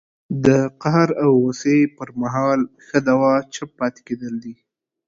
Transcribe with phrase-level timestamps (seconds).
[0.45, 0.47] د
[0.81, 4.53] قهر او غوسې پر مهال ښه دوا چپ پاتې کېدل دي